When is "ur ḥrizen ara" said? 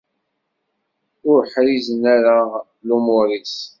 1.31-2.37